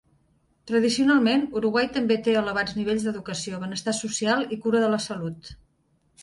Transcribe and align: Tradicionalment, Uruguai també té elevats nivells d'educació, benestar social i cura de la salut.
Tradicionalment, 0.69 1.43
Uruguai 1.59 1.89
també 1.97 2.17
té 2.27 2.33
elevats 2.41 2.73
nivells 2.79 3.05
d'educació, 3.09 3.61
benestar 3.67 3.95
social 3.99 4.43
i 4.57 4.61
cura 4.65 4.83
de 4.87 4.91
la 4.97 5.03
salut. 5.07 5.55